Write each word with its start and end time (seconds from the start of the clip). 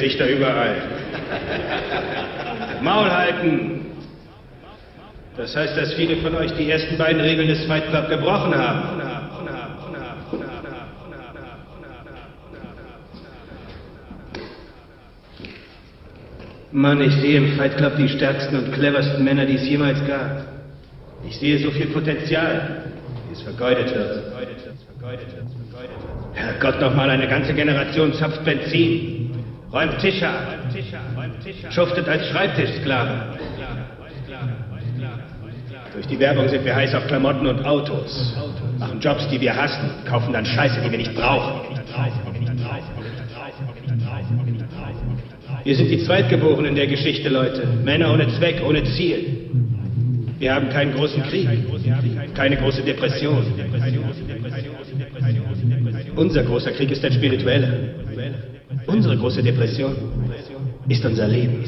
Gesichter 0.00 0.28
überall. 0.30 0.76
Maul 2.80 3.10
halten! 3.10 3.80
Das 5.36 5.54
heißt, 5.54 5.76
dass 5.76 5.92
viele 5.92 6.16
von 6.16 6.34
euch 6.36 6.52
die 6.52 6.70
ersten 6.70 6.96
beiden 6.96 7.20
Regeln 7.20 7.48
des 7.48 7.64
Fight 7.66 7.86
Club 7.90 8.08
gebrochen 8.08 8.54
haben. 8.54 9.02
Mann, 16.72 17.00
ich 17.02 17.14
sehe 17.16 17.36
im 17.36 17.58
Fight 17.58 17.76
Club 17.76 17.96
die 17.98 18.08
stärksten 18.08 18.56
und 18.56 18.72
cleversten 18.72 19.22
Männer, 19.22 19.44
die 19.44 19.56
es 19.56 19.68
jemals 19.68 19.98
gab. 20.06 20.44
Ich 21.28 21.36
sehe 21.36 21.58
so 21.58 21.70
viel 21.72 21.88
Potenzial, 21.88 22.84
wie 23.28 23.34
es 23.34 23.42
vergeudet 23.42 23.94
wird. 23.94 24.22
Herrgott, 26.32 26.80
noch 26.80 26.94
mal 26.94 27.10
eine 27.10 27.28
ganze 27.28 27.52
Generation 27.52 28.14
zapft 28.14 28.44
Benzin, 28.44 29.19
räumt 29.72 29.98
Tische 29.98 30.28
ab, 30.28 30.58
schuftet 31.70 32.08
als 32.08 32.26
Schreibtischsklave. 32.28 33.38
Durch 35.94 36.06
die 36.06 36.18
Werbung 36.18 36.48
sind 36.48 36.64
wir 36.64 36.74
heiß 36.74 36.94
auf 36.94 37.06
Klamotten 37.06 37.46
und 37.46 37.64
Autos, 37.64 38.34
machen 38.78 39.00
Jobs, 39.00 39.28
die 39.28 39.40
wir 39.40 39.54
hassen, 39.54 39.90
kaufen 40.08 40.32
dann 40.32 40.46
Scheiße, 40.46 40.80
die 40.84 40.90
wir 40.90 40.98
nicht 40.98 41.14
brauchen. 41.14 41.60
Wir 45.64 45.76
sind 45.76 45.90
die 45.90 46.02
Zweitgeborenen 46.04 46.74
der 46.74 46.86
Geschichte, 46.86 47.28
Leute. 47.28 47.66
Männer 47.84 48.12
ohne 48.12 48.28
Zweck, 48.28 48.62
ohne 48.66 48.84
Ziel. 48.84 49.50
Wir 50.38 50.54
haben 50.54 50.70
keinen 50.70 50.94
großen 50.94 51.22
Krieg, 51.24 51.48
keine 52.34 52.56
große 52.56 52.82
Depression. 52.82 53.44
Unser 56.16 56.44
großer 56.44 56.72
Krieg 56.72 56.90
ist 56.90 57.02
der 57.02 57.12
spirituelle. 57.12 57.99
Unsere 58.90 59.16
große 59.16 59.42
Depression 59.42 59.94
ist 60.88 61.04
unser 61.04 61.28
Leben. 61.28 61.64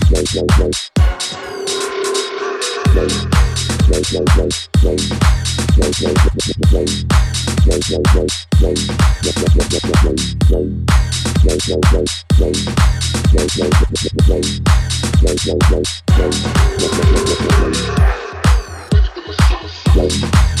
Love. 19.93 20.60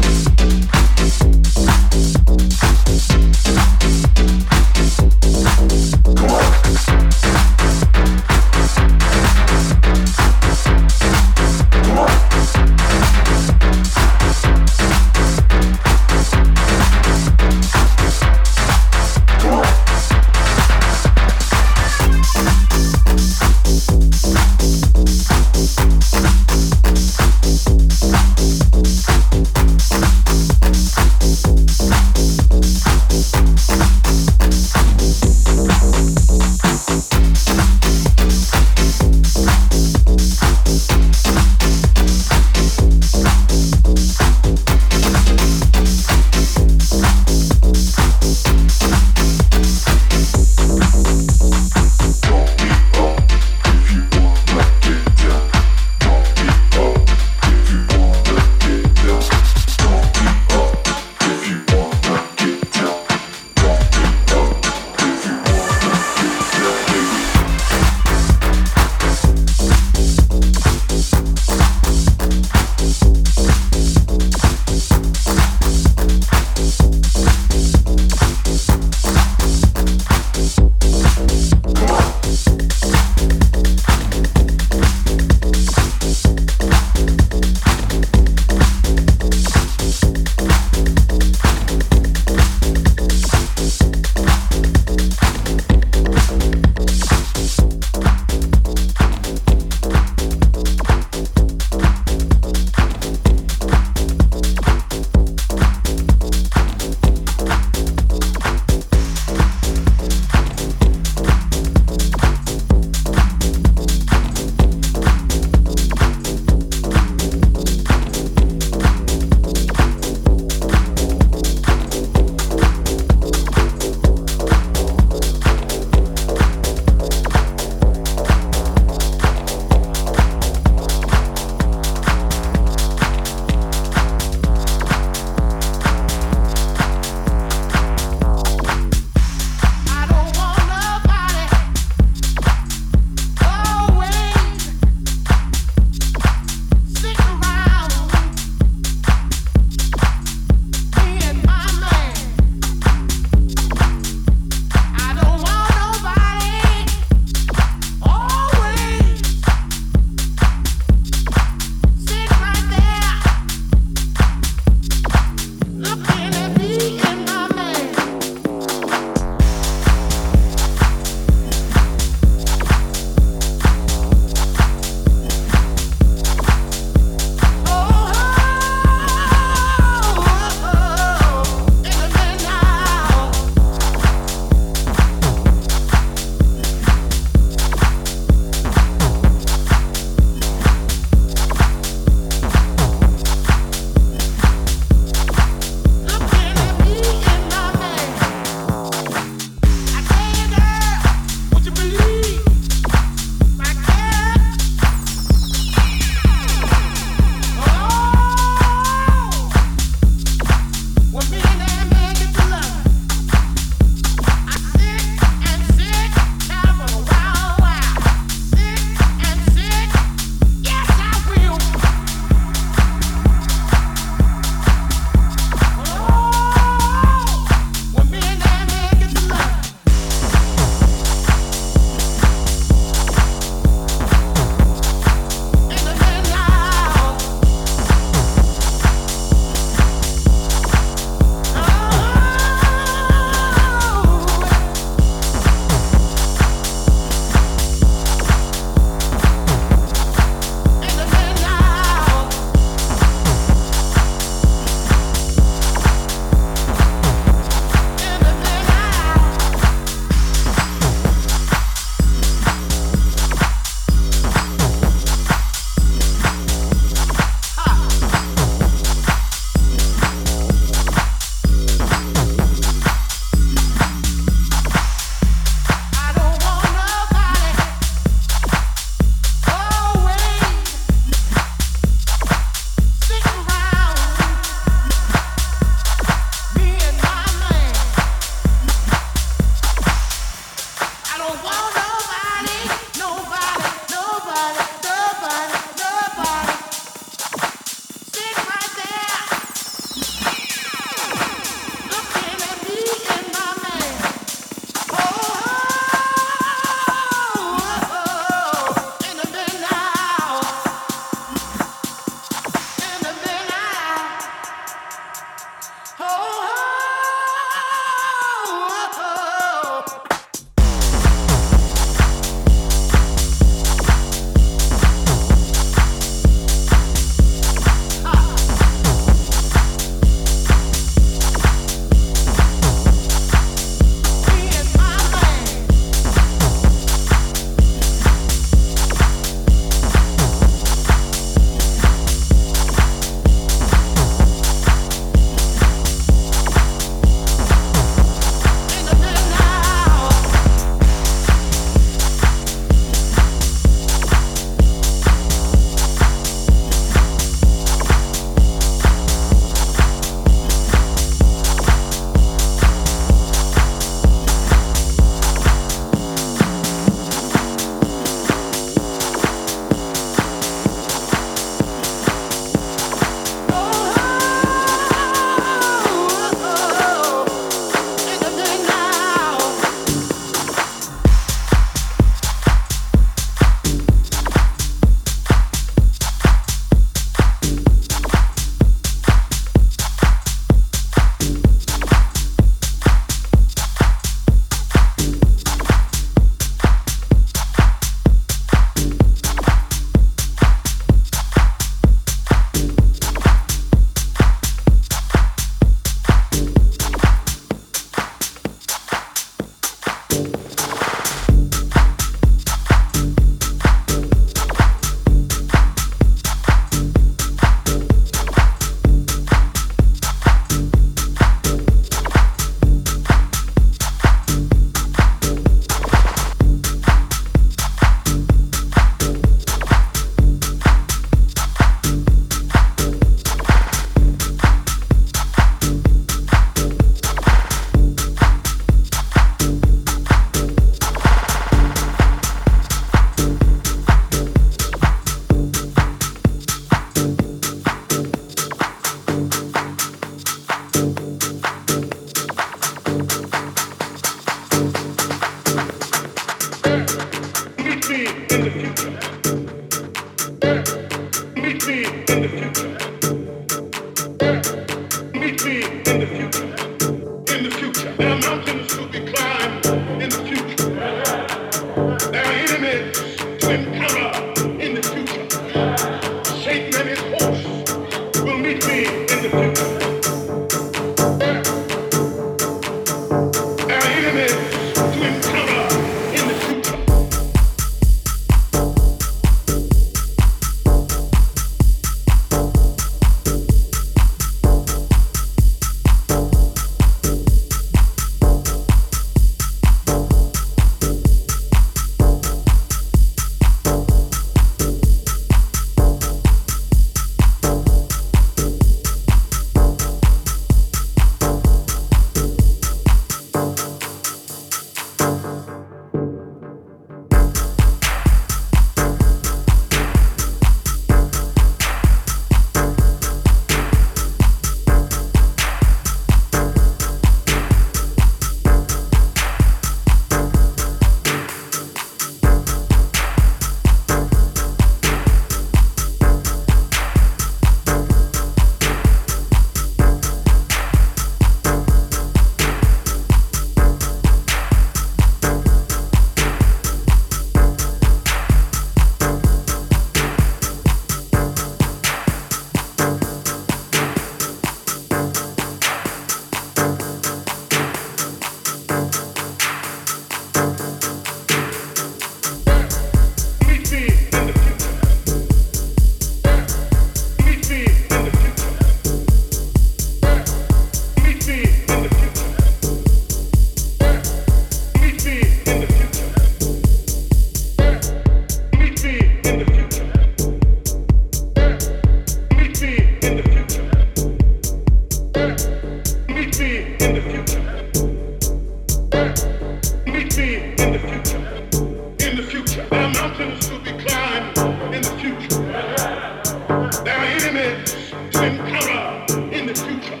There 596.54 596.96
are 596.96 597.04
enemies 597.04 597.74
to 598.12 598.26
encounter 598.26 599.18
in 599.34 599.46
the 599.48 599.54
future. 599.56 600.00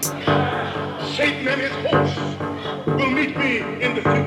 Satan 1.16 1.48
and 1.48 1.60
his 1.60 1.72
horse 1.84 2.16
will 2.86 3.10
meet 3.10 3.36
me 3.36 3.58
in 3.82 3.96
the 3.96 4.02
future. 4.02 4.23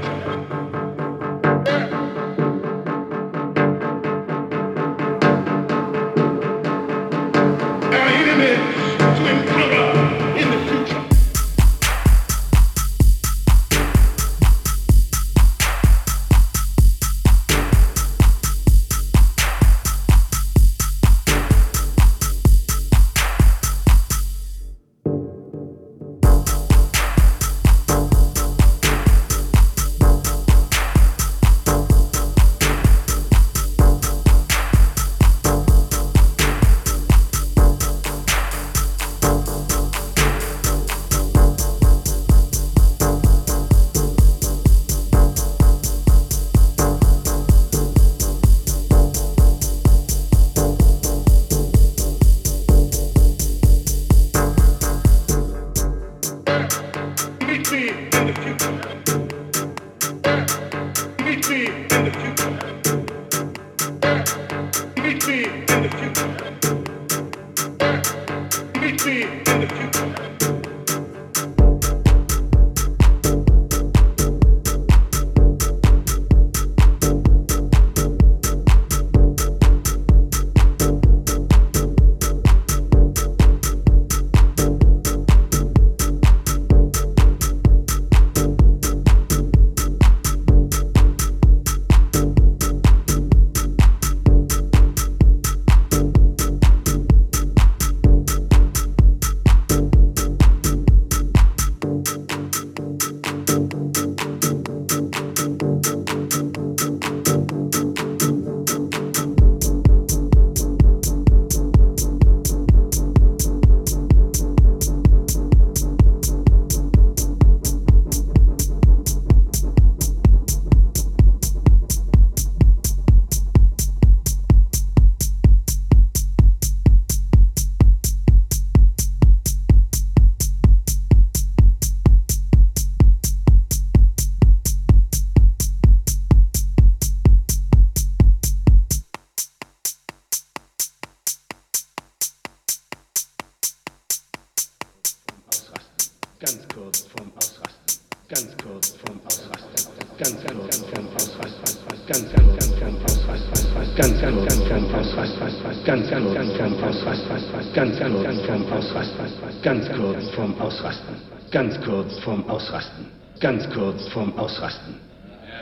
Kurz 163.78 164.08
vorm 164.10 164.34
Ausrasten. 164.40 164.96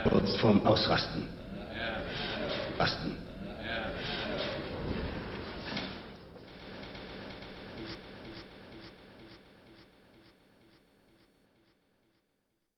Kurz 0.08 0.36
vorm 0.36 0.64
Ausrasten. 0.64 1.22
Rasten. 1.22 1.35